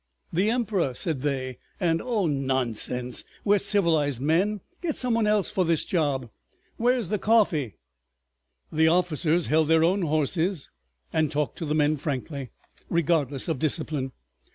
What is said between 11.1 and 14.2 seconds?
and talked to the men frankly, regardless of discipline.